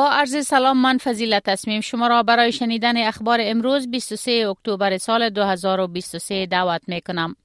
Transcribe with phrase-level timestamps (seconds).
[0.00, 5.30] با عرض سلام من فضیلت تصمیم شما را برای شنیدن اخبار امروز 23 اکتبر سال
[5.30, 7.36] 2023 دعوت می کنم.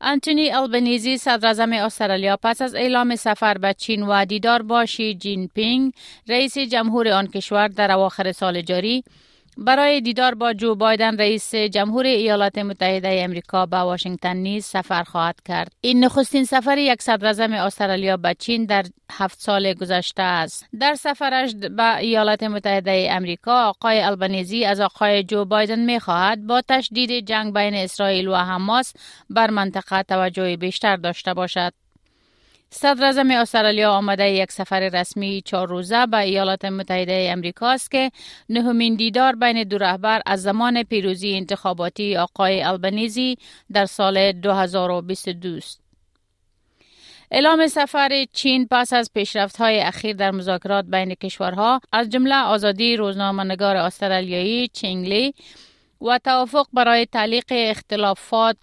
[0.00, 5.48] انتونی البنیزی صدر استرالیا پس از اعلام سفر به چین و دیدار با شی جین
[5.54, 5.92] پینگ
[6.28, 9.04] رئیس جمهور آن کشور در اواخر سال جاری
[9.60, 15.40] برای دیدار با جو بایدن رئیس جمهور ایالات متحده امریکا به واشنگتن نیز سفر خواهد
[15.44, 15.72] کرد.
[15.80, 20.66] این نخستین سفر یک صدر استرالیا به چین در هفت سال گذشته است.
[20.80, 26.62] در سفرش به ایالات متحده امریکا آقای البنیزی از آقای جو بایدن می خواهد با
[26.68, 28.92] تشدید جنگ بین اسرائیل و حماس
[29.30, 31.72] بر منطقه توجه بیشتر داشته باشد.
[32.70, 38.10] صدر اعظم استرالیا آمده یک سفر رسمی چهار روزه به ایالات متحده امریکا است که
[38.48, 43.38] نهمین دیدار بین دو رهبر از زمان پیروزی انتخاباتی آقای البنیزی
[43.72, 45.80] در سال 2022 است.
[47.30, 52.96] اعلام سفر چین پس از پیشرفت های اخیر در مذاکرات بین کشورها از جمله آزادی
[52.96, 55.34] روزنامه‌نگار استرالیایی چینگلی
[56.00, 58.56] و توافق برای تعلیق اختلافات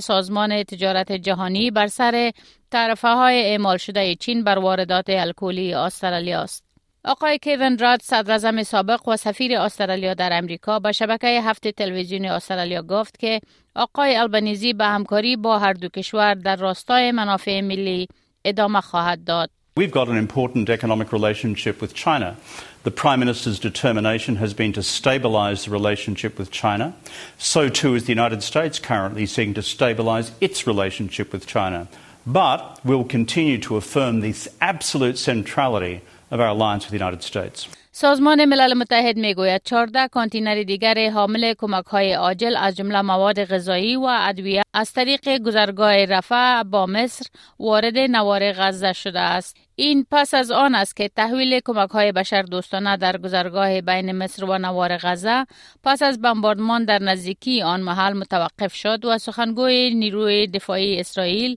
[0.00, 2.32] سازمان تجارت جهانی بر سر
[2.70, 6.64] تعرفه های اعمال شده چین بر واردات الکلی استرالیا است.
[7.04, 12.82] آقای کیون راد صدر سابق و سفیر استرالیا در امریکا به شبکه هفت تلویزیون استرالیا
[12.82, 13.40] گفت که
[13.74, 18.08] آقای البنیزی به همکاری با هر دو کشور در راستای منافع ملی
[18.44, 19.50] ادامه خواهد داد.
[19.78, 22.36] We've got an important economic relationship with China.
[22.82, 26.86] The Prime Minister's determination has been to stabilise the relationship with China.
[27.38, 31.86] So too is the United States currently seeking to stabilise its relationship with China.
[32.28, 37.68] But we'll continue to affirm the absolute centrality of our alliance with the United States.
[37.92, 43.44] سازمان ملل متحد می گوید 14 کانتینر دیگر حامل کمک های عاجل از جمله مواد
[43.44, 47.26] غذایی و ادویه از طریق گذرگاه رفع با مصر
[47.60, 49.56] وارد نوار غزه شده است.
[49.76, 54.44] این پس از آن است که تحویل کمک های بشر دوستانه در گذرگاه بین مصر
[54.44, 55.46] و نوار غزه
[55.84, 61.56] پس از بمباردمان در نزدیکی آن محل متوقف شد و سخنگوی نیروی دفاعی اسرائیل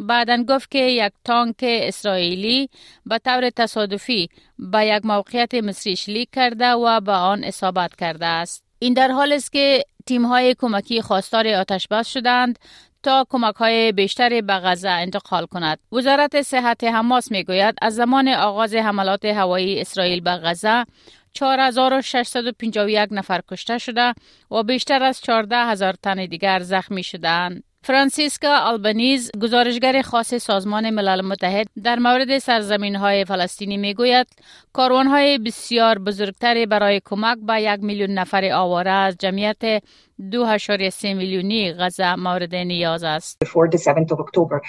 [0.00, 2.70] بعدا گفت که یک تانک اسرائیلی
[3.06, 4.28] به طور تصادفی
[4.58, 8.64] به یک موقعیت مصری شلیک کرده و به آن اصابت کرده است.
[8.78, 12.58] این در حال است که تیم های کمکی خواستار آتش بس شدند
[13.02, 15.78] تا کمک های بیشتری به غزه انتقال کند.
[15.92, 20.84] وزارت صحت حماس می گوید از زمان آغاز حملات هوایی اسرائیل به غزه
[21.32, 24.14] 4651 نفر کشته شده
[24.50, 27.62] و بیشتر از 14 هزار تن دیگر زخمی شدند.
[27.82, 34.26] فرانسیسکا آلبانیز گزارشگر خاص سازمان ملل متحد در مورد سرزمین های فلسطینی می گوید
[34.72, 39.82] کاروان های بسیار بزرگتری برای کمک به یک میلیون نفر آواره از جمعیت
[40.20, 43.38] 2.3 میلیونی غزه مورد نیاز است.
[43.44, 44.60] Before the 7th of October,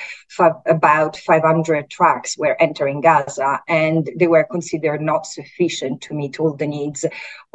[0.65, 6.53] about 500 trucks were entering Gaza and they were considered not sufficient to meet all
[6.63, 7.05] the needs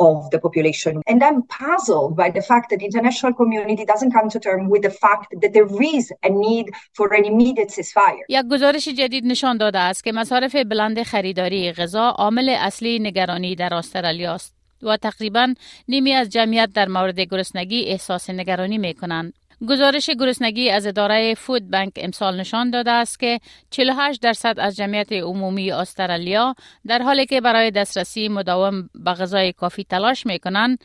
[0.08, 1.02] of the population.
[1.06, 4.82] And I'm puzzled by the fact that the international community doesn't come to terms with
[4.88, 8.24] the fact that there is a need for an immediate ceasefire.
[8.28, 13.74] یک گزارش جدید نشان داده است که مصارف بلند خریداری غذا عامل اصلی نگرانی در
[13.74, 14.55] استرالیا است.
[14.86, 15.54] و تقریبا
[15.88, 19.32] نیمی از جمعیت در مورد گرسنگی احساس نگرانی می کنند.
[19.68, 25.12] گزارش گرسنگی از اداره فود بانک امسال نشان داده است که 48 درصد از جمعیت
[25.12, 26.54] عمومی استرالیا
[26.86, 30.78] در حالی که برای دسترسی مداوم به غذای کافی تلاش می کنند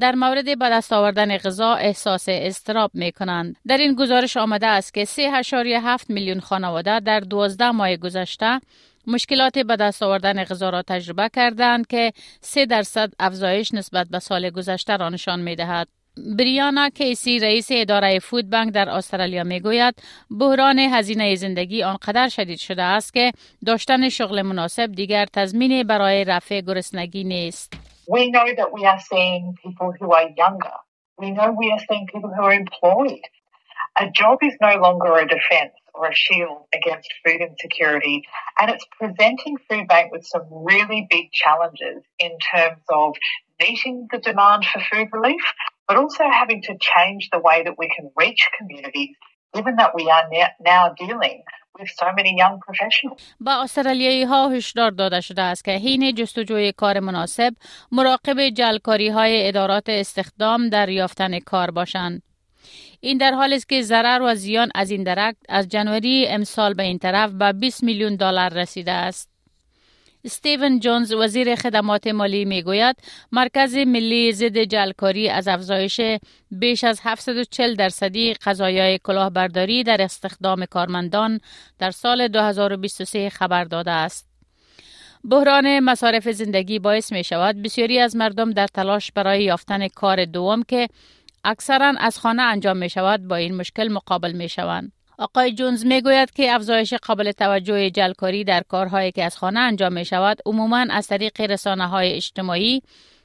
[0.00, 3.56] در مورد به دست آوردن غذا احساس استراب می کنند.
[3.66, 8.60] در این گزارش آمده است که 3.7 میلیون خانواده در 12 ماه گذشته
[9.08, 14.50] مشکلات به دست آوردن غذا را تجربه کردند که 3 درصد افزایش نسبت به سال
[14.50, 15.88] گذشته را نشان می دهد.
[16.38, 20.02] بریانا کیسی رئیس اداره فود بانک در استرالیا می گوید
[20.40, 23.32] بحران هزینه زندگی آنقدر شدید شده است که
[23.66, 27.72] داشتن شغل مناسب دیگر تضمین برای رفع گرسنگی نیست.
[28.10, 30.76] We know that we are seeing people who are younger.
[31.22, 33.24] We know we are seeing people who are employed.
[34.04, 35.76] A job is no longer a defense.
[35.97, 38.23] or a shield against food insecurity.
[38.59, 43.13] And it's presenting Food Bank with some really big challenges in terms of
[43.59, 45.45] meeting the demand for food relief,
[45.87, 49.15] but also having to change the way that we can reach communities
[49.53, 50.25] given that we are
[50.59, 51.43] now dealing
[51.77, 53.21] with so many young professionals.
[53.39, 57.53] با استرالیایی ها هشدار داده شده است که حین جستجوی کار مناسب
[57.91, 62.21] مراقب جلکاری های ادارات استخدام در یافتن کار باشند.
[63.00, 66.82] این در حالی است که ضرر و زیان از این درکت از جنوری امسال به
[66.82, 69.38] این طرف به 20 میلیون دلار رسیده است.
[70.24, 72.96] استیون جونز وزیر خدمات مالی می گوید
[73.32, 76.00] مرکز ملی ضد جلکاری از افزایش
[76.50, 81.40] بیش از 740 درصدی قضایای کلاهبرداری در استخدام کارمندان
[81.78, 84.28] در سال 2023 خبر داده است.
[85.24, 90.62] بحران مصارف زندگی باعث می شود بسیاری از مردم در تلاش برای یافتن کار دوم
[90.62, 90.88] که
[91.48, 94.92] اکثرا از خانه انجام می شود با این مشکل مقابل می شوند.
[95.18, 99.92] آقای جونز می گوید که افزایش قابل توجه جلکاری در کارهایی که از خانه انجام
[99.92, 102.82] می شود عموما از طریق رسانه های اجتماعی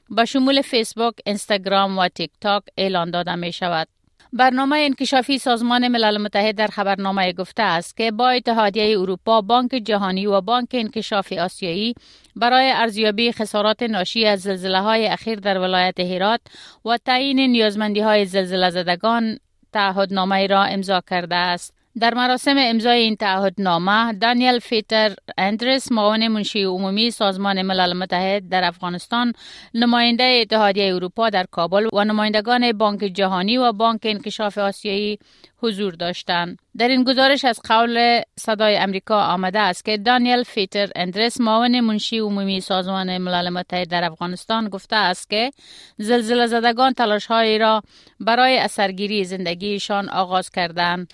[0.08, 3.88] با شمول فیسبوک، اینستاگرام و تیک تاک اعلان داده می شود.
[4.36, 10.26] برنامه انکشافی سازمان ملل متحد در خبرنامه گفته است که با اتحادیه اروپا، بانک جهانی
[10.26, 11.94] و بانک انکشاف آسیایی
[12.36, 16.40] برای ارزیابی خسارات ناشی از زلزله های اخیر در ولایت هرات
[16.84, 19.38] و تعیین نیازمندی های زلزله زدگان
[19.72, 21.73] تعهدنامه را امضا کرده است.
[22.00, 28.64] در مراسم امضای این تعهدنامه دانیل فیتر اندرس معاون منشی عمومی سازمان ملل متحد در
[28.64, 29.32] افغانستان
[29.74, 35.18] نماینده اتحادیه اروپا در کابل و نمایندگان بانک جهانی و بانک انکشاف آسیایی
[35.56, 36.58] حضور داشتند.
[36.76, 42.18] در این گزارش از قول صدای امریکا آمده است که دانیل فیتر اندرس معاون منشی
[42.18, 45.50] عمومی سازمان ملل متحد در افغانستان گفته است که
[45.98, 47.82] زلزله زدگان تلاش را
[48.20, 51.12] برای اثرگیری زندگیشان آغاز کردند.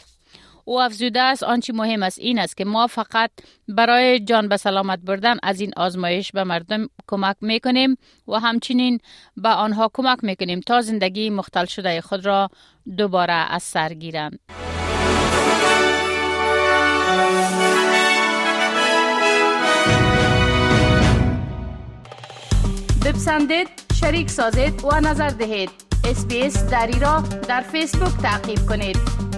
[0.71, 3.31] او افزوده است آنچه مهم است این است که ما فقط
[3.69, 7.97] برای جان به سلامت بردن از این آزمایش به مردم کمک می‌کنیم
[8.29, 8.99] و همچنین
[9.37, 12.49] به آنها کمک می‌کنیم تا زندگی مختل شده خود را
[12.97, 14.39] دوباره از سر گیرند.
[23.05, 23.69] بپسندید،
[24.01, 25.71] شریک سازید و نظر دهید.
[26.05, 29.30] اسپیس دری را در فیسبوک تعقیب کنید.